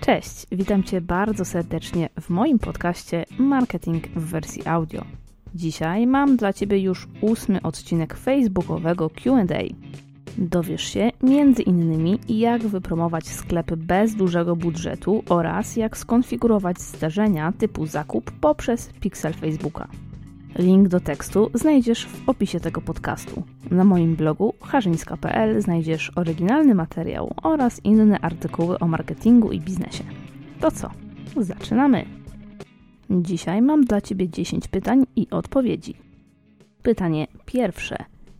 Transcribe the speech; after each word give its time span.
Cześć, 0.00 0.46
witam 0.52 0.82
Cię 0.82 1.00
bardzo 1.00 1.44
serdecznie 1.44 2.08
w 2.20 2.30
moim 2.30 2.58
podcaście 2.58 3.24
Marketing 3.38 4.08
w 4.08 4.24
wersji 4.30 4.66
audio. 4.66 5.04
Dzisiaj 5.54 6.06
mam 6.06 6.36
dla 6.36 6.52
Ciebie 6.52 6.78
już 6.78 7.08
ósmy 7.20 7.62
odcinek 7.62 8.16
facebookowego 8.16 9.10
QA. 9.10 9.62
Dowiesz 10.38 10.82
się 10.82 11.10
między 11.22 11.62
innymi 11.62 12.18
jak 12.28 12.62
wypromować 12.62 13.26
sklep 13.28 13.74
bez 13.74 14.14
dużego 14.14 14.56
budżetu 14.56 15.22
oraz 15.28 15.76
jak 15.76 15.96
skonfigurować 15.96 16.80
zdarzenia 16.80 17.52
typu 17.52 17.86
zakup 17.86 18.30
poprzez 18.30 18.90
pixel 19.00 19.32
Facebooka. 19.32 19.88
Link 20.58 20.88
do 20.88 21.00
tekstu 21.00 21.50
znajdziesz 21.54 22.06
w 22.06 22.28
opisie 22.28 22.60
tego 22.60 22.80
podcastu. 22.80 23.42
Na 23.70 23.84
moim 23.84 24.16
blogu 24.16 24.54
harzyńska.pl 24.60 25.62
znajdziesz 25.62 26.12
oryginalny 26.16 26.74
materiał 26.74 27.34
oraz 27.42 27.84
inne 27.84 28.18
artykuły 28.18 28.78
o 28.78 28.88
marketingu 28.88 29.52
i 29.52 29.60
biznesie. 29.60 30.04
To 30.60 30.70
co? 30.70 30.90
Zaczynamy! 31.36 32.04
Dzisiaj 33.10 33.62
mam 33.62 33.84
dla 33.84 34.00
Ciebie 34.00 34.28
10 34.28 34.68
pytań 34.68 35.06
i 35.16 35.30
odpowiedzi. 35.30 35.94
Pytanie 36.82 37.26
pierwsze. 37.46 37.96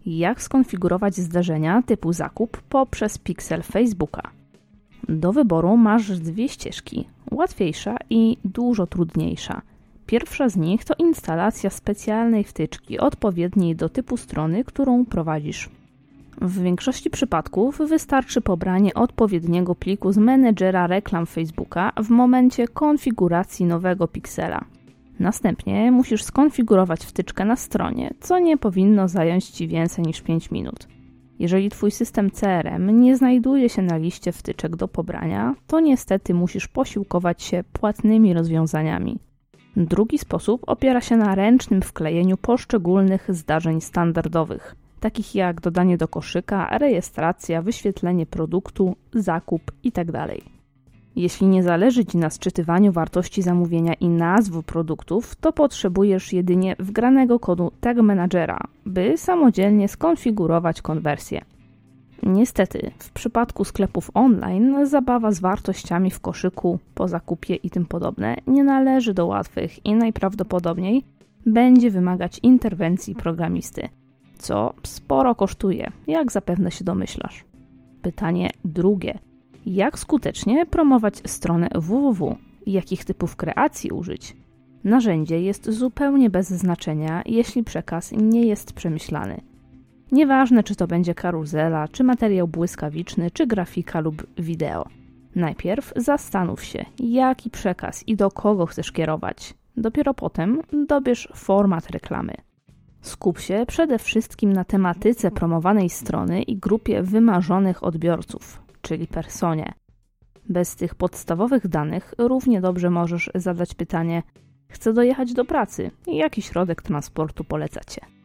Jak 0.06 0.42
skonfigurować 0.42 1.14
zdarzenia 1.16 1.82
typu 1.82 2.12
zakup 2.12 2.62
poprzez 2.62 3.18
pixel 3.18 3.62
Facebooka? 3.62 4.30
Do 5.08 5.32
wyboru 5.32 5.76
masz 5.76 6.20
dwie 6.20 6.48
ścieżki: 6.48 7.08
łatwiejsza 7.30 7.96
i 8.10 8.36
dużo 8.44 8.86
trudniejsza– 8.86 9.62
Pierwsza 10.10 10.48
z 10.48 10.56
nich 10.56 10.84
to 10.84 10.94
instalacja 10.98 11.70
specjalnej 11.70 12.44
wtyczki 12.44 12.98
odpowiedniej 12.98 13.76
do 13.76 13.88
typu 13.88 14.16
strony, 14.16 14.64
którą 14.64 15.06
prowadzisz. 15.06 15.68
W 16.40 16.62
większości 16.62 17.10
przypadków 17.10 17.78
wystarczy 17.78 18.40
pobranie 18.40 18.94
odpowiedniego 18.94 19.74
pliku 19.74 20.12
z 20.12 20.18
menedżera 20.18 20.86
reklam 20.86 21.26
Facebooka 21.26 21.92
w 21.96 22.08
momencie 22.08 22.68
konfiguracji 22.68 23.66
nowego 23.66 24.08
piksela. 24.08 24.64
Następnie 25.18 25.92
musisz 25.92 26.24
skonfigurować 26.24 27.04
wtyczkę 27.04 27.44
na 27.44 27.56
stronie, 27.56 28.14
co 28.20 28.38
nie 28.38 28.56
powinno 28.56 29.08
zająć 29.08 29.50
Ci 29.50 29.68
więcej 29.68 30.04
niż 30.04 30.20
5 30.20 30.50
minut. 30.50 30.88
Jeżeli 31.38 31.68
Twój 31.68 31.90
system 31.90 32.30
CRM 32.30 33.00
nie 33.00 33.16
znajduje 33.16 33.68
się 33.68 33.82
na 33.82 33.96
liście 33.96 34.32
wtyczek 34.32 34.76
do 34.76 34.88
pobrania, 34.88 35.54
to 35.66 35.80
niestety 35.80 36.34
musisz 36.34 36.68
posiłkować 36.68 37.42
się 37.42 37.64
płatnymi 37.72 38.34
rozwiązaniami. 38.34 39.29
Drugi 39.76 40.18
sposób 40.18 40.62
opiera 40.66 41.00
się 41.00 41.16
na 41.16 41.34
ręcznym 41.34 41.82
wklejeniu 41.82 42.36
poszczególnych 42.36 43.26
zdarzeń 43.28 43.80
standardowych, 43.80 44.76
takich 45.00 45.34
jak 45.34 45.60
dodanie 45.60 45.98
do 45.98 46.08
koszyka, 46.08 46.78
rejestracja, 46.78 47.62
wyświetlenie 47.62 48.26
produktu, 48.26 48.96
zakup 49.14 49.72
itd. 49.84 50.12
Tak 50.12 50.30
Jeśli 51.16 51.46
nie 51.46 51.62
zależy 51.62 52.04
Ci 52.04 52.18
na 52.18 52.30
sczytywaniu 52.30 52.92
wartości 52.92 53.42
zamówienia 53.42 53.94
i 53.94 54.08
nazw 54.08 54.64
produktów, 54.66 55.36
to 55.36 55.52
potrzebujesz 55.52 56.32
jedynie 56.32 56.76
wgranego 56.78 57.38
kodu 57.38 57.72
Tag 57.80 57.96
Managera, 57.96 58.58
by 58.86 59.16
samodzielnie 59.16 59.88
skonfigurować 59.88 60.82
konwersję. 60.82 61.44
Niestety, 62.22 62.90
w 62.98 63.10
przypadku 63.10 63.64
sklepów 63.64 64.10
online 64.14 64.86
zabawa 64.86 65.32
z 65.32 65.40
wartościami 65.40 66.10
w 66.10 66.20
koszyku 66.20 66.78
po 66.94 67.08
zakupie 67.08 67.54
i 67.54 67.70
tym 67.70 67.86
podobne 67.86 68.36
nie 68.46 68.64
należy 68.64 69.14
do 69.14 69.26
łatwych 69.26 69.86
i 69.86 69.94
najprawdopodobniej 69.94 71.04
będzie 71.46 71.90
wymagać 71.90 72.40
interwencji 72.42 73.14
programisty, 73.14 73.88
co 74.38 74.74
sporo 74.82 75.34
kosztuje, 75.34 75.90
jak 76.06 76.32
zapewne 76.32 76.70
się 76.70 76.84
domyślasz. 76.84 77.44
Pytanie 78.02 78.50
drugie. 78.64 79.18
Jak 79.66 79.98
skutecznie 79.98 80.66
promować 80.66 81.22
stronę 81.26 81.68
www? 81.74 82.36
Jakich 82.66 83.04
typów 83.04 83.36
kreacji 83.36 83.90
użyć? 83.90 84.36
Narzędzie 84.84 85.40
jest 85.40 85.70
zupełnie 85.70 86.30
bez 86.30 86.48
znaczenia, 86.48 87.22
jeśli 87.26 87.64
przekaz 87.64 88.12
nie 88.12 88.46
jest 88.46 88.72
przemyślany. 88.72 89.40
Nieważne, 90.12 90.62
czy 90.62 90.76
to 90.76 90.86
będzie 90.86 91.14
karuzela, 91.14 91.88
czy 91.88 92.04
materiał 92.04 92.48
błyskawiczny, 92.48 93.30
czy 93.30 93.46
grafika 93.46 94.00
lub 94.00 94.26
wideo. 94.38 94.84
Najpierw 95.34 95.92
zastanów 95.96 96.64
się, 96.64 96.84
jaki 96.98 97.50
przekaz 97.50 98.08
i 98.08 98.16
do 98.16 98.30
kogo 98.30 98.66
chcesz 98.66 98.92
kierować. 98.92 99.54
Dopiero 99.76 100.14
potem 100.14 100.62
dobierz 100.86 101.28
format 101.34 101.90
reklamy. 101.90 102.34
Skup 103.00 103.38
się 103.38 103.64
przede 103.68 103.98
wszystkim 103.98 104.52
na 104.52 104.64
tematyce 104.64 105.30
promowanej 105.30 105.90
strony 105.90 106.42
i 106.42 106.56
grupie 106.56 107.02
wymarzonych 107.02 107.84
odbiorców, 107.84 108.62
czyli 108.82 109.06
personie. 109.06 109.72
Bez 110.48 110.76
tych 110.76 110.94
podstawowych 110.94 111.68
danych 111.68 112.14
równie 112.18 112.60
dobrze 112.60 112.90
możesz 112.90 113.30
zadać 113.34 113.74
pytanie: 113.74 114.22
Chcę 114.68 114.92
dojechać 114.92 115.32
do 115.32 115.44
pracy, 115.44 115.90
jaki 116.06 116.42
środek 116.42 116.82
transportu 116.82 117.44
polecacie? 117.44 118.19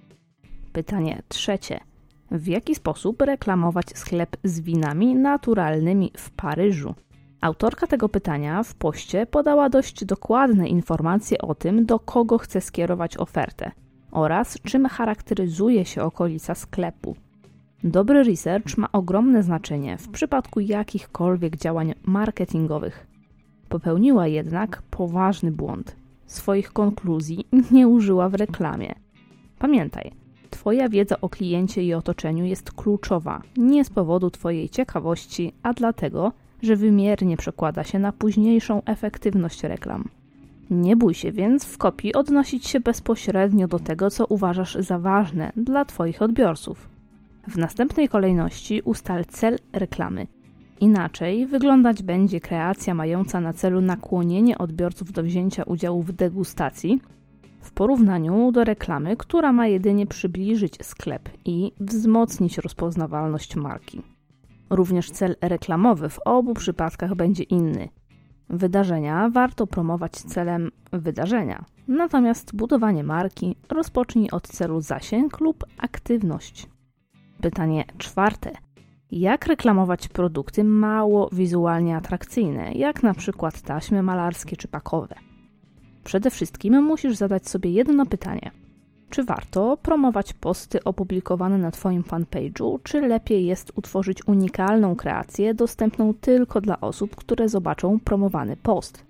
Pytanie 0.76 1.22
trzecie. 1.28 1.80
W 2.32 2.48
jaki 2.48 2.76
sposób 2.76 3.22
reklamować 3.22 3.86
sklep 3.98 4.38
z 4.44 4.60
winami 4.60 5.16
naturalnymi 5.16 6.12
w 6.18 6.32
Paryżu? 6.32 6.96
Autorka 7.42 7.88
tego 7.88 8.10
pytania 8.10 8.64
w 8.64 8.76
poście 8.76 9.26
podała 9.26 9.70
dość 9.70 10.06
dokładne 10.06 10.68
informacje 10.68 11.38
o 11.38 11.56
tym, 11.56 11.86
do 11.86 12.00
kogo 12.00 12.38
chce 12.38 12.62
skierować 12.62 13.18
ofertę 13.18 13.72
oraz 14.12 14.62
czym 14.62 14.86
charakteryzuje 14.86 15.86
się 15.86 16.04
okolica 16.04 16.56
sklepu. 16.56 17.16
Dobry 17.84 18.24
research 18.24 18.78
ma 18.78 18.92
ogromne 18.92 19.44
znaczenie 19.44 19.98
w 19.98 20.10
przypadku 20.10 20.60
jakichkolwiek 20.60 21.58
działań 21.58 21.94
marketingowych. 22.04 23.08
Popełniła 23.70 24.28
jednak 24.28 24.82
poważny 24.82 25.52
błąd. 25.52 25.96
Swoich 26.26 26.74
konkluzji 26.74 27.48
nie 27.72 27.88
użyła 27.88 28.30
w 28.30 28.34
reklamie. 28.34 28.96
Pamiętaj, 29.60 30.25
Twoja 30.66 30.90
wiedza 30.90 31.22
o 31.22 31.30
kliencie 31.30 31.84
i 31.84 31.94
otoczeniu 31.94 32.46
jest 32.46 32.72
kluczowa, 32.72 33.42
nie 33.58 33.86
z 33.86 33.90
powodu 33.90 34.30
Twojej 34.30 34.70
ciekawości, 34.70 35.54
a 35.64 35.74
dlatego, 35.74 36.32
że 36.62 36.76
wymiernie 36.76 37.38
przekłada 37.38 37.84
się 37.84 38.00
na 38.00 38.12
późniejszą 38.12 38.82
efektywność 38.86 39.64
reklam. 39.64 40.10
Nie 40.70 40.96
bój 40.96 41.14
się 41.14 41.32
więc 41.32 41.66
w 41.66 41.78
kopii 41.78 42.14
odnosić 42.14 42.68
się 42.68 42.80
bezpośrednio 42.80 43.68
do 43.68 43.80
tego, 43.80 44.10
co 44.10 44.26
uważasz 44.26 44.76
za 44.76 45.00
ważne 45.00 45.52
dla 45.58 45.86
Twoich 45.86 46.22
odbiorców. 46.22 46.90
W 47.48 47.58
następnej 47.58 48.10
kolejności 48.10 48.82
ustal 48.82 49.26
cel 49.26 49.58
reklamy. 49.74 50.28
Inaczej 50.80 51.46
wyglądać 51.46 52.04
będzie 52.04 52.40
kreacja 52.40 52.94
mająca 52.94 53.42
na 53.42 53.54
celu 53.54 53.82
nakłonienie 53.82 54.58
odbiorców 54.58 55.12
do 55.12 55.24
wzięcia 55.24 55.64
udziału 55.64 56.02
w 56.02 56.12
degustacji 56.12 57.00
w 57.66 57.72
porównaniu 57.72 58.52
do 58.52 58.64
reklamy, 58.64 59.18
która 59.18 59.54
ma 59.54 59.68
jedynie 59.68 60.08
przybliżyć 60.08 60.78
sklep 60.82 61.30
i 61.46 61.72
wzmocnić 61.80 62.58
rozpoznawalność 62.58 63.56
marki. 63.56 64.02
Również 64.70 65.12
cel 65.12 65.36
reklamowy 65.42 66.10
w 66.10 66.20
obu 66.26 66.54
przypadkach 66.54 67.16
będzie 67.16 67.44
inny. 67.44 67.90
Wydarzenia 68.50 69.30
warto 69.30 69.68
promować 69.68 70.12
celem 70.12 70.72
wydarzenia, 70.92 71.66
natomiast 71.88 72.56
budowanie 72.56 73.04
marki 73.04 73.56
rozpocznij 73.70 74.30
od 74.32 74.48
celu 74.48 74.82
zasięg 74.82 75.40
lub 75.40 75.66
aktywność. 75.78 76.68
Pytanie 77.42 77.86
czwarte. 77.98 78.52
Jak 79.12 79.46
reklamować 79.46 80.08
produkty 80.08 80.64
mało 80.64 81.30
wizualnie 81.32 81.98
atrakcyjne, 81.98 82.72
jak 82.74 83.04
na 83.04 83.14
przykład 83.14 83.62
taśmy 83.62 84.04
malarskie 84.04 84.58
czy 84.58 84.68
pakowe? 84.68 85.16
Przede 86.06 86.30
wszystkim 86.30 86.84
musisz 86.84 87.16
zadać 87.16 87.50
sobie 87.50 87.70
jedno 87.70 88.06
pytanie. 88.06 88.52
Czy 89.10 89.24
warto 89.24 89.78
promować 89.78 90.34
posty 90.34 90.84
opublikowane 90.84 91.58
na 91.58 91.72
Twoim 91.72 92.04
fanpage'u, 92.04 92.80
czy 92.84 93.02
lepiej 93.02 93.46
jest 93.46 93.72
utworzyć 93.76 94.28
unikalną 94.28 94.96
kreację 94.96 95.54
dostępną 95.54 96.14
tylko 96.14 96.62
dla 96.62 96.82
osób, 96.82 97.16
które 97.16 97.50
zobaczą 97.50 98.00
promowany 98.00 98.58
post? 98.58 99.06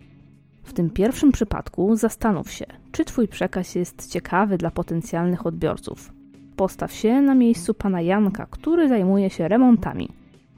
W 0.63 0.73
tym 0.73 0.89
pierwszym 0.89 1.31
przypadku 1.31 1.95
zastanów 1.95 2.51
się, 2.51 2.65
czy 2.91 3.05
Twój 3.05 3.27
przekaz 3.27 3.75
jest 3.75 4.11
ciekawy 4.11 4.57
dla 4.57 4.71
potencjalnych 4.71 5.45
odbiorców. 5.45 6.13
Postaw 6.55 6.91
się 6.93 7.21
na 7.21 7.35
miejscu 7.35 7.73
pana 7.73 8.01
Janka, 8.01 8.47
który 8.51 8.89
zajmuje 8.89 9.29
się 9.29 9.47
remontami. 9.47 10.09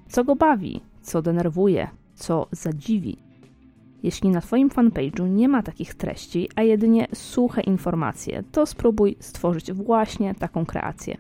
Co 0.10 0.24
go 0.24 0.36
bawi, 0.36 0.82
co 1.02 1.22
denerwuje, 1.22 1.88
co 2.16 2.48
zadziwi. 2.52 3.27
Jeśli 4.04 4.30
na 4.30 4.42
Twoim 4.42 4.70
fanpage'u 4.70 5.30
nie 5.30 5.48
ma 5.48 5.64
takich 5.64 5.96
treści, 5.96 6.50
a 6.56 6.62
jedynie 6.62 7.08
suche 7.14 7.62
informacje, 7.62 8.44
to 8.52 8.66
spróbuj 8.66 9.16
stworzyć 9.20 9.74
właśnie 9.74 10.36
taką 10.36 10.66
kreację. 10.66 11.18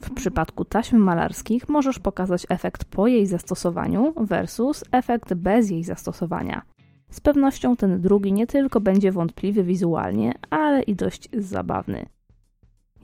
W 0.00 0.10
przypadku 0.14 0.64
taśm 0.64 0.96
malarskich 0.96 1.68
możesz 1.68 1.98
pokazać 1.98 2.46
efekt 2.48 2.84
po 2.84 3.06
jej 3.06 3.26
zastosowaniu 3.26 4.12
versus 4.16 4.84
efekt 4.92 5.34
bez 5.34 5.70
jej 5.70 5.84
zastosowania. 5.84 6.62
Z 7.10 7.20
pewnością 7.20 7.76
ten 7.76 8.00
drugi 8.00 8.32
nie 8.32 8.46
tylko 8.46 8.80
będzie 8.80 9.12
wątpliwy 9.12 9.64
wizualnie, 9.64 10.34
ale 10.50 10.82
i 10.82 10.94
dość 10.94 11.28
zabawny. 11.32 12.06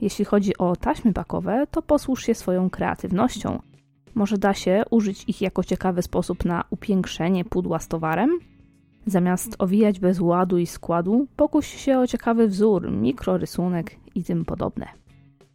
Jeśli 0.01 0.25
chodzi 0.25 0.57
o 0.57 0.75
taśmy 0.75 1.13
pakowe, 1.13 1.67
to 1.71 1.81
posłuż 1.81 2.23
się 2.25 2.35
swoją 2.35 2.69
kreatywnością. 2.69 3.59
Może 4.15 4.37
da 4.37 4.53
się 4.53 4.83
użyć 4.89 5.23
ich 5.27 5.41
jako 5.41 5.63
ciekawy 5.63 6.01
sposób 6.01 6.45
na 6.45 6.63
upiększenie 6.69 7.45
pudła 7.45 7.79
z 7.79 7.87
towarem? 7.87 8.39
Zamiast 9.05 9.55
owijać 9.59 9.99
bez 9.99 10.19
ładu 10.19 10.57
i 10.57 10.65
składu, 10.65 11.27
pokuś 11.35 11.67
się 11.67 11.99
o 11.99 12.07
ciekawy 12.07 12.47
wzór, 12.47 12.91
mikrorysunek 12.91 13.95
i 14.15 14.23
tym 14.23 14.45
podobne. 14.45 14.87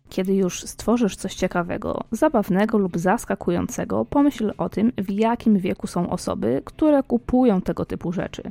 Kiedy 0.08 0.35
już 0.35 0.62
stworzysz 0.62 1.17
coś 1.17 1.35
ciekawego, 1.35 2.05
zabawnego 2.11 2.79
lub 2.79 2.99
zaskakującego, 2.99 4.05
pomyśl 4.05 4.52
o 4.58 4.69
tym, 4.69 4.93
w 4.99 5.11
jakim 5.11 5.58
wieku 5.58 5.87
są 5.87 6.11
osoby, 6.11 6.62
które 6.64 7.02
kupują 7.02 7.61
tego 7.61 7.85
typu 7.85 8.12
rzeczy. 8.12 8.43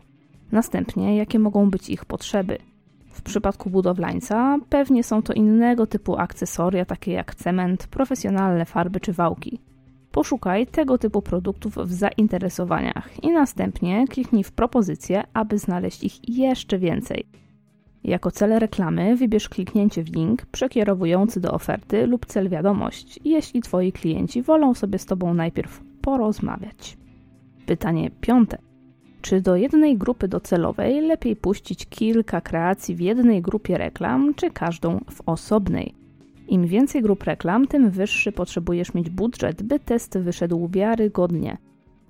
Następnie, 0.51 1.17
jakie 1.17 1.39
mogą 1.39 1.69
być 1.69 1.89
ich 1.89 2.05
potrzeby. 2.05 2.57
W 3.13 3.21
przypadku 3.21 3.69
budowlańca 3.69 4.59
pewnie 4.69 5.03
są 5.03 5.21
to 5.21 5.33
innego 5.33 5.87
typu 5.87 6.17
akcesoria, 6.17 6.85
takie 6.85 7.11
jak 7.11 7.35
cement, 7.35 7.87
profesjonalne 7.87 8.65
farby 8.65 8.99
czy 8.99 9.13
wałki. 9.13 9.59
Poszukaj 10.13 10.67
tego 10.67 10.97
typu 10.97 11.21
produktów 11.21 11.75
w 11.75 11.93
zainteresowaniach 11.93 13.23
i 13.23 13.31
następnie 13.31 14.07
kliknij 14.07 14.43
w 14.43 14.51
propozycję, 14.51 15.23
aby 15.33 15.57
znaleźć 15.57 16.03
ich 16.03 16.29
jeszcze 16.29 16.79
więcej. 16.79 17.25
Jako 18.03 18.31
cel 18.31 18.59
reklamy 18.59 19.15
wybierz 19.15 19.49
kliknięcie 19.49 20.03
w 20.03 20.15
link 20.15 20.45
przekierowujący 20.45 21.39
do 21.39 21.51
oferty 21.51 22.07
lub 22.07 22.25
cel 22.25 22.49
wiadomość, 22.49 23.19
jeśli 23.25 23.61
Twoi 23.61 23.91
klienci 23.91 24.41
wolą 24.41 24.73
sobie 24.73 24.99
z 24.99 25.05
Tobą 25.05 25.33
najpierw 25.33 25.83
porozmawiać. 26.01 26.97
Pytanie 27.65 28.11
piąte. 28.21 28.57
Czy 29.21 29.41
do 29.41 29.55
jednej 29.55 29.97
grupy 29.97 30.27
docelowej 30.27 31.01
lepiej 31.01 31.35
puścić 31.35 31.85
kilka 31.85 32.41
kreacji 32.41 32.95
w 32.95 32.99
jednej 32.99 33.41
grupie 33.41 33.77
reklam, 33.77 34.33
czy 34.35 34.51
każdą 34.51 34.99
w 35.11 35.21
osobnej? 35.25 36.02
Im 36.47 36.67
więcej 36.67 37.01
grup 37.01 37.23
reklam, 37.23 37.67
tym 37.67 37.89
wyższy 37.89 38.31
potrzebujesz 38.31 38.93
mieć 38.93 39.09
budżet, 39.09 39.63
by 39.63 39.79
test 39.79 40.17
wyszedł 40.17 40.67
wiarygodnie. 40.71 41.57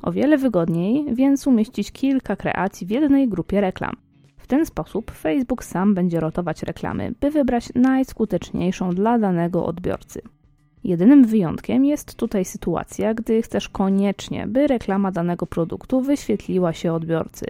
O 0.02 0.12
wiele 0.12 0.38
wygodniej 0.38 1.16
więc 1.16 1.48
umieścić 1.48 1.92
kilka 1.92 2.36
kreacji 2.36 2.88
w 2.88 2.90
jednej 2.90 3.30
grupie 3.30 3.62
reklam. 3.62 3.96
W 4.38 4.48
ten 4.48 4.66
sposób 4.66 5.12
Facebook 5.12 5.64
sam 5.64 5.94
będzie 5.94 6.20
rotować 6.20 6.64
reklamy, 6.64 7.14
by 7.20 7.32
wybrać 7.32 7.70
najskuteczniejszą 7.76 8.90
dla 8.90 9.20
danego 9.20 9.66
odbiorcy. 9.66 10.22
Jedynym 10.84 11.26
wyjątkiem 11.26 11.86
jest 11.86 12.16
tutaj 12.16 12.46
sytuacja, 12.46 13.14
gdy 13.14 13.42
chcesz 13.42 13.70
koniecznie, 13.70 14.48
by 14.48 14.68
reklama 14.68 15.12
danego 15.12 15.46
produktu 15.46 16.02
wyświetliła 16.02 16.74
się 16.74 16.94
odbiorcy. 16.94 17.46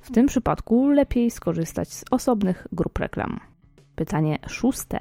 W 0.00 0.10
tym 0.12 0.26
przypadku 0.26 0.88
lepiej 0.88 1.30
skorzystać 1.30 1.92
z 1.92 2.04
osobnych 2.10 2.66
grup 2.72 2.98
reklam. 2.98 3.40
Pytanie 3.94 4.38
szóste. 4.48 4.98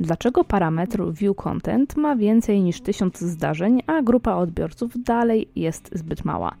Dlaczego 0.00 0.44
parametr 0.44 1.12
View 1.12 1.36
Content 1.36 1.96
ma 1.96 2.16
więcej 2.16 2.62
niż 2.62 2.80
1000 2.80 3.20
zdarzeń, 3.20 3.82
a 3.86 4.02
grupa 4.02 4.34
odbiorców 4.34 5.02
dalej 5.02 5.48
jest 5.56 5.90
zbyt 5.92 6.24
mała? 6.24 6.54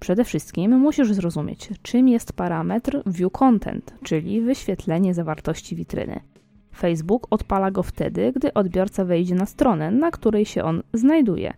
Przede 0.00 0.24
wszystkim 0.24 0.78
musisz 0.78 1.12
zrozumieć, 1.12 1.68
czym 1.82 2.08
jest 2.08 2.32
parametr 2.32 3.02
View 3.06 3.32
Content, 3.32 3.94
czyli 4.02 4.40
wyświetlenie 4.40 5.14
zawartości 5.14 5.76
witryny. 5.76 6.20
Facebook 6.76 7.26
odpala 7.30 7.70
go 7.70 7.82
wtedy, 7.82 8.32
gdy 8.36 8.54
odbiorca 8.54 9.04
wejdzie 9.04 9.34
na 9.34 9.46
stronę, 9.46 9.90
na 9.90 10.10
której 10.10 10.44
się 10.44 10.64
on 10.64 10.82
znajduje. 10.92 11.54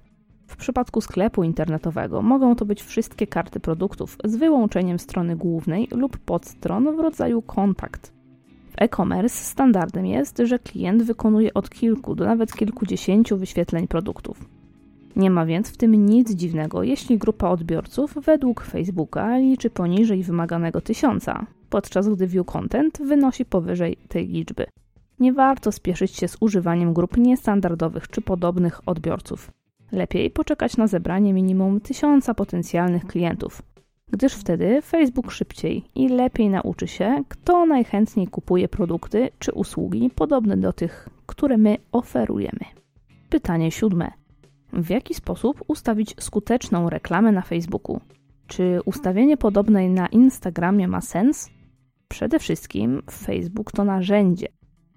W 0.47 0.57
przypadku 0.57 1.01
sklepu 1.01 1.45
internetowego 1.45 2.23
mogą 2.23 2.57
to 2.57 2.65
być 2.65 2.83
wszystkie 2.83 3.27
karty 3.27 3.61
produktów 3.61 4.17
z 4.25 4.37
wyłączeniem 4.37 4.99
strony 4.99 5.37
głównej 5.37 5.89
lub 5.93 6.19
podstron 6.19 6.97
w 6.97 7.01
rodzaju 7.01 7.43
kontakt. 7.43 8.17
E-commerce 8.77 9.45
standardem 9.45 10.07
jest, 10.07 10.43
że 10.45 10.59
klient 10.59 11.03
wykonuje 11.03 11.55
od 11.55 11.71
kilku 11.71 12.15
do 12.15 12.25
nawet 12.25 12.53
kilkudziesięciu 12.53 13.37
wyświetleń 13.37 13.89
produktów. 13.89 14.49
Nie 15.17 15.31
ma 15.31 15.47
więc 15.47 15.71
w 15.71 15.77
tym 15.77 16.07
nic 16.07 16.35
dziwnego, 16.35 16.83
jeśli 16.83 17.19
grupa 17.19 17.49
odbiorców 17.49 18.15
według 18.15 18.65
Facebooka 18.65 19.39
liczy 19.39 19.71
poniżej 19.71 20.23
wymaganego 20.23 20.81
tysiąca, 20.81 21.47
podczas 21.71 22.09
gdy 22.09 22.27
view 22.27 22.47
content 22.47 22.99
wynosi 23.03 23.45
powyżej 23.45 23.97
tej 24.09 24.29
liczby. 24.29 24.67
Nie 25.21 25.33
warto 25.33 25.73
spieszyć 25.73 26.17
się 26.17 26.29
z 26.29 26.37
używaniem 26.41 26.95
grup 26.95 27.17
niestandardowych 27.17 28.09
czy 28.09 28.21
podobnych 28.21 28.89
odbiorców. 28.89 29.51
Lepiej 29.93 30.31
poczekać 30.31 30.77
na 30.77 30.87
zebranie 30.87 31.33
minimum 31.33 31.81
tysiąca 31.81 32.35
potencjalnych 32.35 33.07
klientów, 33.07 33.63
gdyż 34.11 34.35
wtedy 34.35 34.83
Facebook 34.83 35.31
szybciej 35.31 35.85
i 35.95 36.09
lepiej 36.09 36.49
nauczy 36.49 36.87
się, 36.87 37.25
kto 37.29 37.67
najchętniej 37.67 38.27
kupuje 38.27 38.69
produkty 38.69 39.29
czy 39.39 39.53
usługi 39.53 40.11
podobne 40.15 40.57
do 40.57 40.73
tych, 40.73 41.09
które 41.27 41.59
my 41.59 41.77
oferujemy. 41.93 42.65
Pytanie 43.31 43.71
siódme. 43.71 44.11
W 44.73 44.91
jaki 44.91 45.15
sposób 45.15 45.65
ustawić 45.69 46.15
skuteczną 46.21 46.91
reklamę 46.91 47.33
na 47.33 47.43
Facebooku? 47.43 48.01
Czy 48.47 48.81
ustawienie 48.85 49.37
podobnej 49.37 49.91
na 49.91 50.07
Instagramie 50.07 50.89
ma 50.89 51.01
sens? 51.01 51.51
Przede 52.09 52.39
wszystkim 52.39 53.03
Facebook 53.11 53.73
to 53.73 53.85
narzędzie. 53.85 54.49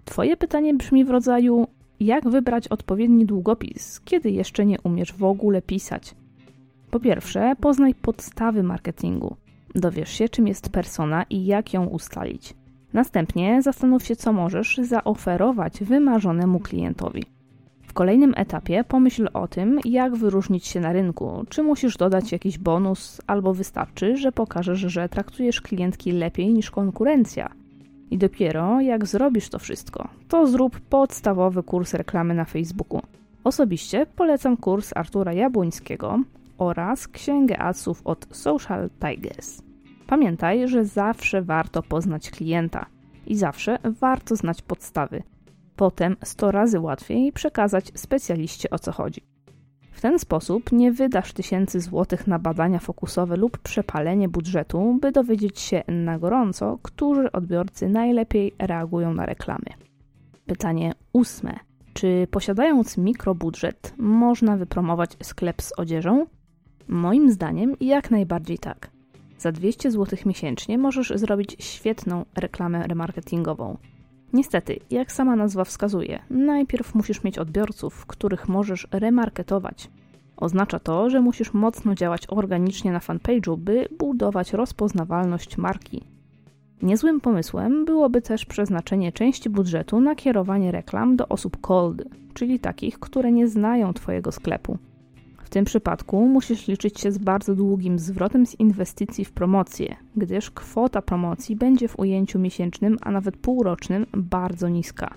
Twoje 0.04 0.36
pytanie 0.36 0.74
brzmi 0.74 1.04
w 1.04 1.10
rodzaju: 1.10 1.66
jak 2.00 2.28
wybrać 2.28 2.68
odpowiedni 2.68 3.26
długopis, 3.26 4.00
kiedy 4.00 4.30
jeszcze 4.30 4.66
nie 4.66 4.80
umiesz 4.80 5.12
w 5.12 5.24
ogóle 5.24 5.62
pisać? 5.62 6.14
Po 6.90 7.00
pierwsze, 7.00 7.54
poznaj 7.60 7.94
podstawy 7.94 8.62
marketingu. 8.62 9.36
Dowiesz 9.74 10.10
się, 10.10 10.28
czym 10.28 10.48
jest 10.48 10.68
persona 10.68 11.24
i 11.30 11.46
jak 11.46 11.74
ją 11.74 11.86
ustalić. 11.86 12.54
Następnie 12.92 13.62
zastanów 13.62 14.04
się, 14.04 14.16
co 14.16 14.32
możesz 14.32 14.78
zaoferować 14.82 15.84
wymarzonemu 15.84 16.60
klientowi. 16.60 17.24
W 17.82 17.92
kolejnym 17.92 18.34
etapie 18.36 18.84
pomyśl 18.84 19.28
o 19.32 19.48
tym, 19.48 19.80
jak 19.84 20.16
wyróżnić 20.16 20.66
się 20.66 20.80
na 20.80 20.92
rynku. 20.92 21.44
Czy 21.48 21.62
musisz 21.62 21.96
dodać 21.96 22.32
jakiś 22.32 22.58
bonus, 22.58 23.20
albo 23.26 23.54
wystarczy, 23.54 24.16
że 24.16 24.32
pokażesz, 24.32 24.78
że 24.78 25.08
traktujesz 25.08 25.60
klientki 25.60 26.12
lepiej 26.12 26.52
niż 26.52 26.70
konkurencja. 26.70 27.50
I 28.10 28.18
dopiero 28.18 28.80
jak 28.80 29.06
zrobisz 29.06 29.48
to 29.48 29.58
wszystko, 29.58 30.08
to 30.28 30.46
zrób 30.46 30.80
podstawowy 30.80 31.62
kurs 31.62 31.94
reklamy 31.94 32.34
na 32.34 32.44
Facebooku. 32.44 33.02
Osobiście 33.44 34.06
polecam 34.16 34.56
kurs 34.56 34.92
Artura 34.94 35.32
Jabłońskiego 35.32 36.20
oraz 36.60 37.08
księgę 37.08 37.58
adsów 37.58 38.02
od 38.04 38.26
Social 38.30 38.90
Tigers. 38.90 39.62
Pamiętaj, 40.06 40.68
że 40.68 40.84
zawsze 40.84 41.42
warto 41.42 41.82
poznać 41.82 42.30
klienta 42.30 42.86
i 43.26 43.36
zawsze 43.36 43.78
warto 44.00 44.36
znać 44.36 44.62
podstawy– 44.62 45.22
Potem 45.80 46.16
100 46.24 46.50
razy 46.50 46.80
łatwiej 46.80 47.32
przekazać 47.32 47.92
specjaliście 47.94 48.70
o 48.70 48.78
co 48.78 48.92
chodzi. 48.92 49.20
W 49.92 50.00
ten 50.00 50.18
sposób 50.18 50.72
nie 50.72 50.92
wydasz 50.92 51.32
tysięcy 51.32 51.80
złotych 51.80 52.26
na 52.26 52.38
badania 52.38 52.78
fokusowe 52.78 53.36
lub 53.36 53.58
przepalenie 53.58 54.28
budżetu, 54.28 54.98
by 55.00 55.12
dowiedzieć 55.12 55.60
się 55.60 55.82
na 55.88 56.18
gorąco, 56.18 56.78
którzy 56.82 57.32
odbiorcy 57.32 57.88
najlepiej 57.88 58.54
reagują 58.58 59.14
na 59.14 59.26
reklamy. 59.26 59.66
Pytanie 60.46 60.92
ósme. 61.12 61.58
Czy 61.92 62.26
posiadając 62.30 62.98
mikrobudżet 62.98 63.94
można 63.98 64.56
wypromować 64.56 65.16
sklep 65.22 65.62
z 65.62 65.72
odzieżą? 65.78 66.26
Moim 66.90 67.30
zdaniem 67.30 67.76
jak 67.80 68.10
najbardziej 68.10 68.58
tak. 68.58 68.90
Za 69.38 69.52
200 69.52 69.90
zł 69.90 70.18
miesięcznie 70.26 70.78
możesz 70.78 71.12
zrobić 71.14 71.56
świetną 71.58 72.24
reklamę 72.34 72.86
remarketingową. 72.86 73.76
Niestety, 74.32 74.78
jak 74.90 75.12
sama 75.12 75.36
nazwa 75.36 75.64
wskazuje, 75.64 76.18
najpierw 76.30 76.94
musisz 76.94 77.24
mieć 77.24 77.38
odbiorców, 77.38 78.06
których 78.06 78.48
możesz 78.48 78.88
remarketować. 78.92 79.90
Oznacza 80.36 80.78
to, 80.78 81.10
że 81.10 81.20
musisz 81.20 81.54
mocno 81.54 81.94
działać 81.94 82.22
organicznie 82.28 82.92
na 82.92 82.98
fanpage'u, 82.98 83.58
by 83.58 83.88
budować 83.98 84.52
rozpoznawalność 84.52 85.58
marki. 85.58 86.04
Niezłym 86.82 87.20
pomysłem 87.20 87.84
byłoby 87.84 88.22
też 88.22 88.46
przeznaczenie 88.46 89.12
części 89.12 89.50
budżetu 89.50 90.00
na 90.00 90.14
kierowanie 90.14 90.72
reklam 90.72 91.16
do 91.16 91.28
osób 91.28 91.60
cold, 91.60 92.02
czyli 92.34 92.58
takich, 92.58 92.98
które 92.98 93.32
nie 93.32 93.48
znają 93.48 93.92
Twojego 93.92 94.32
sklepu. 94.32 94.78
W 95.50 95.52
tym 95.52 95.64
przypadku 95.64 96.26
musisz 96.26 96.68
liczyć 96.68 97.00
się 97.00 97.12
z 97.12 97.18
bardzo 97.18 97.54
długim 97.54 97.98
zwrotem 97.98 98.46
z 98.46 98.60
inwestycji 98.60 99.24
w 99.24 99.32
promocję, 99.32 99.96
gdyż 100.16 100.50
kwota 100.50 101.02
promocji 101.02 101.56
będzie 101.56 101.88
w 101.88 101.98
ujęciu 101.98 102.38
miesięcznym, 102.38 102.96
a 103.00 103.10
nawet 103.10 103.36
półrocznym 103.36 104.06
bardzo 104.12 104.68
niska. 104.68 105.14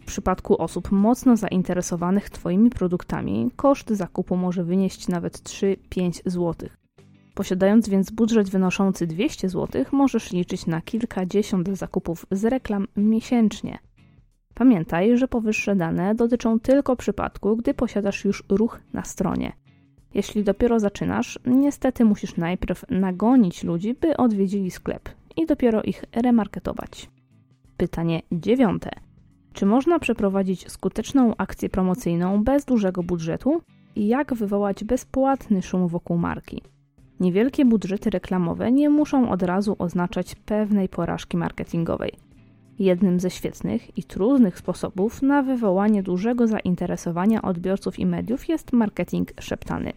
W 0.00 0.04
przypadku 0.04 0.62
osób 0.62 0.92
mocno 0.92 1.36
zainteresowanych 1.36 2.30
Twoimi 2.30 2.70
produktami, 2.70 3.50
koszt 3.56 3.90
zakupu 3.90 4.36
może 4.36 4.64
wynieść 4.64 5.08
nawet 5.08 5.38
3-5 5.38 6.20
zł. 6.26 6.68
Posiadając 7.34 7.88
więc 7.88 8.10
budżet 8.10 8.50
wynoszący 8.50 9.06
200 9.06 9.48
zł, 9.48 9.84
możesz 9.92 10.32
liczyć 10.32 10.66
na 10.66 10.80
kilkadziesiąt 10.80 11.68
zakupów 11.68 12.26
z 12.30 12.44
reklam 12.44 12.86
miesięcznie. 12.96 13.78
Pamiętaj, 14.58 15.18
że 15.18 15.28
powyższe 15.28 15.76
dane 15.76 16.14
dotyczą 16.14 16.60
tylko 16.60 16.96
przypadku, 16.96 17.56
gdy 17.56 17.74
posiadasz 17.74 18.24
już 18.24 18.44
ruch 18.48 18.80
na 18.92 19.04
stronie. 19.04 19.52
Jeśli 20.14 20.44
dopiero 20.44 20.80
zaczynasz, 20.80 21.38
niestety 21.46 22.04
musisz 22.04 22.36
najpierw 22.36 22.84
nagonić 22.90 23.64
ludzi, 23.64 23.94
by 23.94 24.16
odwiedzili 24.16 24.70
sklep 24.70 25.08
i 25.36 25.46
dopiero 25.46 25.82
ich 25.82 26.04
remarketować. 26.12 27.10
Pytanie 27.76 28.22
dziewiąte. 28.32 28.90
Czy 29.52 29.66
można 29.66 29.98
przeprowadzić 29.98 30.72
skuteczną 30.72 31.34
akcję 31.36 31.68
promocyjną 31.68 32.44
bez 32.44 32.64
dużego 32.64 33.02
budżetu? 33.02 33.60
jak 33.96 34.34
wywołać 34.34 34.84
bezpłatny 34.84 35.62
szum 35.62 35.88
wokół 35.88 36.18
marki. 36.18 36.62
Niewielkie 37.20 37.64
budżety 37.64 38.10
reklamowe 38.10 38.72
nie 38.72 38.90
muszą 38.90 39.30
od 39.30 39.42
razu 39.42 39.76
oznaczać 39.78 40.34
pewnej 40.34 40.88
porażki 40.88 41.36
marketingowej. 41.36 42.27
Jednym 42.78 43.20
ze 43.20 43.30
świetnych 43.30 43.98
i 43.98 44.04
trudnych 44.04 44.58
sposobów 44.58 45.22
na 45.22 45.42
wywołanie 45.42 46.02
dużego 46.02 46.46
zainteresowania 46.46 47.42
odbiorców 47.42 47.98
i 47.98 48.06
mediów 48.06 48.48
jest 48.48 48.72
marketing 48.72 49.32
szeptany. 49.40 49.92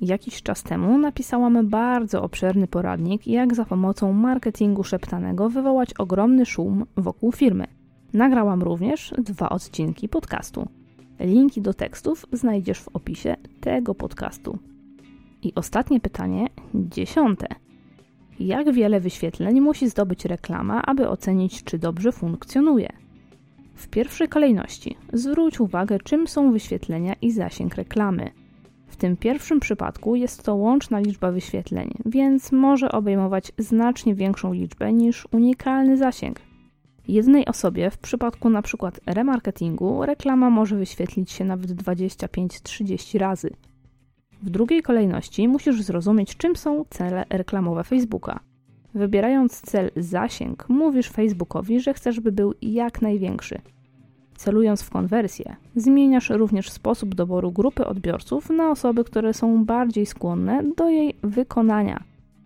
Jakiś 0.00 0.42
czas 0.42 0.62
temu 0.62 0.98
napisałam 0.98 1.68
bardzo 1.68 2.22
obszerny 2.22 2.66
poradnik, 2.66 3.26
jak 3.26 3.54
za 3.54 3.64
pomocą 3.64 4.12
marketingu 4.12 4.84
szeptanego 4.84 5.50
wywołać 5.50 5.94
ogromny 5.94 6.46
szum 6.46 6.86
wokół 6.96 7.32
firmy. 7.32 7.66
Nagrałam 8.12 8.62
również 8.62 9.14
dwa 9.18 9.48
odcinki 9.48 10.08
podcastu. 10.08 10.68
Linki 11.20 11.62
do 11.62 11.74
tekstów 11.74 12.26
znajdziesz 12.32 12.80
w 12.80 12.88
opisie 12.88 13.36
tego 13.60 13.94
podcastu. 13.94 14.58
I 15.42 15.54
ostatnie 15.54 16.00
pytanie, 16.00 16.46
dziesiąte. 16.74 17.46
Jak 18.46 18.72
wiele 18.72 19.00
wyświetleń 19.00 19.60
musi 19.60 19.88
zdobyć 19.88 20.24
reklama, 20.24 20.82
aby 20.82 21.08
ocenić, 21.08 21.64
czy 21.64 21.78
dobrze 21.78 22.12
funkcjonuje? 22.12 22.88
W 23.74 23.88
pierwszej 23.88 24.28
kolejności 24.28 24.96
zwróć 25.12 25.60
uwagę, 25.60 25.98
czym 25.98 26.26
są 26.26 26.52
wyświetlenia 26.52 27.14
i 27.22 27.32
zasięg 27.32 27.74
reklamy. 27.74 28.30
W 28.86 28.96
tym 28.96 29.16
pierwszym 29.16 29.60
przypadku 29.60 30.16
jest 30.16 30.42
to 30.42 30.54
łączna 30.54 31.00
liczba 31.00 31.32
wyświetleń, 31.32 31.90
więc 32.06 32.52
może 32.52 32.92
obejmować 32.92 33.52
znacznie 33.58 34.14
większą 34.14 34.52
liczbę 34.52 34.92
niż 34.92 35.26
unikalny 35.32 35.96
zasięg. 35.96 36.40
Jednej 37.08 37.46
osobie 37.46 37.90
w 37.90 37.98
przypadku 37.98 38.48
np. 38.48 38.90
remarketingu 39.06 40.06
reklama 40.06 40.50
może 40.50 40.76
wyświetlić 40.76 41.30
się 41.30 41.44
nawet 41.44 41.70
25-30 41.70 43.18
razy. 43.18 43.50
W 44.42 44.50
drugiej 44.50 44.82
kolejności 44.82 45.48
musisz 45.48 45.82
zrozumieć, 45.82 46.36
czym 46.36 46.56
są 46.56 46.84
cele 46.90 47.24
reklamowe 47.30 47.84
Facebooka. 47.84 48.40
Wybierając 48.94 49.60
cel 49.60 49.90
zasięg, 49.96 50.68
mówisz 50.68 51.08
Facebookowi, 51.08 51.80
że 51.80 51.94
chcesz, 51.94 52.20
by 52.20 52.32
był 52.32 52.54
jak 52.62 53.02
największy. 53.02 53.58
Celując 54.36 54.82
w 54.82 54.90
konwersję, 54.90 55.56
zmieniasz 55.76 56.30
również 56.30 56.70
sposób 56.70 57.14
doboru 57.14 57.52
grupy 57.52 57.86
odbiorców 57.86 58.50
na 58.50 58.70
osoby, 58.70 59.04
które 59.04 59.34
są 59.34 59.64
bardziej 59.64 60.06
skłonne 60.06 60.62
do 60.76 60.88
jej 60.88 61.14
wykonania. 61.22 62.02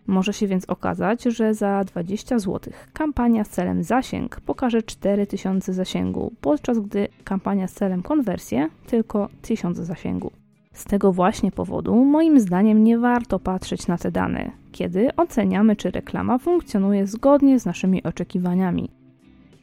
Może 0.07 0.33
się 0.33 0.47
więc 0.47 0.65
okazać, 0.65 1.23
że 1.23 1.55
za 1.55 1.85
20 1.85 2.39
zł 2.39 2.73
kampania 2.93 3.45
z 3.45 3.49
celem 3.49 3.83
zasięg 3.83 4.41
pokaże 4.41 4.83
4000 4.83 5.73
zasięgu, 5.73 6.33
podczas 6.41 6.79
gdy 6.79 7.09
kampania 7.25 7.69
z 7.69 7.73
celem 7.73 8.03
konwersję 8.03 8.69
tylko 8.87 9.29
1000 9.43 9.77
zasięgu. 9.77 10.33
Z 10.77 10.85
tego 10.85 11.13
właśnie 11.13 11.51
powodu, 11.51 12.05
moim 12.05 12.41
zdaniem, 12.41 12.85
nie 12.85 12.99
warto 12.99 13.39
patrzeć 13.39 13.87
na 13.87 13.99
te 13.99 14.11
dane, 14.11 14.51
kiedy 14.73 15.17
oceniamy, 15.17 15.77
czy 15.77 15.91
reklama 15.91 16.39
funkcjonuje 16.39 17.07
zgodnie 17.07 17.61
z 17.61 17.67
naszymi 17.67 18.03
oczekiwaniami. 18.03 18.91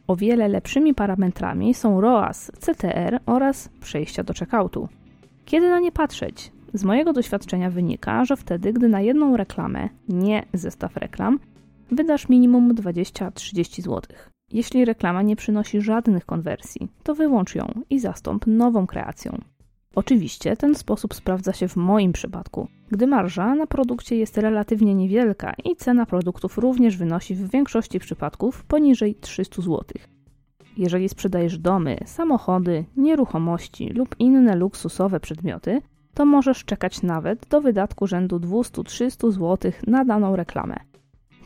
O 0.07 0.15
wiele 0.15 0.47
lepszymi 0.47 0.93
parametrami 0.93 1.73
są 1.73 2.01
ROAS, 2.01 2.51
CTR 2.59 3.19
oraz 3.25 3.69
przejścia 3.81 4.23
do 4.23 4.33
checkoutu. 4.33 4.89
Kiedy 5.45 5.69
na 5.69 5.79
nie 5.79 5.91
patrzeć? 5.91 6.51
Z 6.73 6.83
mojego 6.83 7.13
doświadczenia 7.13 7.69
wynika, 7.69 8.25
że 8.25 8.37
wtedy, 8.37 8.73
gdy 8.73 8.89
na 8.89 9.01
jedną 9.01 9.37
reklamę, 9.37 9.89
nie 10.09 10.43
zestaw 10.53 10.97
reklam, 10.97 11.39
wydasz 11.91 12.29
minimum 12.29 12.75
20-30 12.75 13.81
zł. 13.81 14.01
Jeśli 14.51 14.85
reklama 14.85 15.21
nie 15.21 15.35
przynosi 15.35 15.81
żadnych 15.81 16.25
konwersji, 16.25 16.87
to 17.03 17.15
wyłącz 17.15 17.55
ją 17.55 17.73
i 17.89 17.99
zastąp 17.99 18.47
nową 18.47 18.87
kreacją. 18.87 19.52
Oczywiście 19.95 20.57
ten 20.57 20.75
sposób 20.75 21.13
sprawdza 21.13 21.53
się 21.53 21.67
w 21.67 21.75
moim 21.75 22.13
przypadku, 22.13 22.67
gdy 22.91 23.07
marża 23.07 23.55
na 23.55 23.67
produkcie 23.67 24.15
jest 24.17 24.37
relatywnie 24.37 24.95
niewielka 24.95 25.53
i 25.65 25.75
cena 25.75 26.05
produktów 26.05 26.57
również 26.57 26.97
wynosi 26.97 27.35
w 27.35 27.51
większości 27.51 27.99
przypadków 27.99 28.63
poniżej 28.63 29.15
300 29.15 29.61
zł. 29.61 29.83
Jeżeli 30.77 31.09
sprzedajesz 31.09 31.57
domy, 31.57 31.97
samochody, 32.05 32.85
nieruchomości 32.97 33.89
lub 33.89 34.15
inne 34.19 34.55
luksusowe 34.55 35.19
przedmioty, 35.19 35.81
to 36.13 36.25
możesz 36.25 36.65
czekać 36.65 37.01
nawet 37.01 37.47
do 37.47 37.61
wydatku 37.61 38.07
rzędu 38.07 38.39
200-300 38.39 39.31
zł 39.31 39.71
na 39.87 40.05
daną 40.05 40.35
reklamę. 40.35 40.75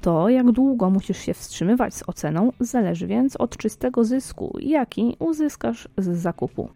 To, 0.01 0.30
jak 0.30 0.51
długo 0.51 0.89
musisz 0.89 1.18
się 1.18 1.34
wstrzymywać 1.34 1.94
z 1.94 2.04
oceną, 2.08 2.51
zależy 2.60 3.08
więc 3.08 3.36
od 3.36 3.58
czystego 3.58 4.04
zysku, 4.04 4.58
jaki 4.62 5.16
uzyskasz 5.20 5.88
z 5.98 6.18
zakupu. 6.18 6.70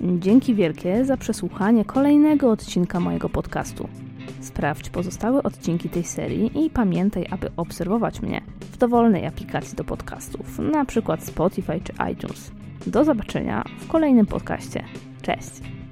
Dzięki 0.00 0.54
wielkie 0.54 1.04
za 1.04 1.16
przesłuchanie 1.16 1.84
kolejnego 1.84 2.50
odcinka 2.50 3.00
mojego 3.00 3.28
podcastu. 3.28 3.88
Sprawdź 4.40 4.90
pozostałe 4.90 5.42
odcinki 5.42 5.88
tej 5.88 6.04
serii 6.04 6.64
i 6.64 6.70
pamiętaj, 6.70 7.26
aby 7.30 7.50
obserwować 7.56 8.22
mnie 8.22 8.40
w 8.60 8.76
dowolnej 8.76 9.26
aplikacji 9.26 9.76
do 9.76 9.84
podcastów, 9.84 10.60
np. 10.60 11.16
Spotify 11.20 11.80
czy 11.84 12.12
iTunes. 12.12 12.50
Do 12.86 13.04
zobaczenia 13.04 13.64
w 13.80 13.88
kolejnym 13.88 14.26
podcaście. 14.26 14.84
Cześć! 15.22 15.83